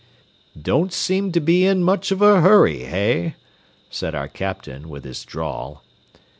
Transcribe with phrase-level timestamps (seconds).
[0.59, 3.35] "Don't seem to be in much of a hurry, hey?"
[3.91, 5.83] said our captain, with his drawl.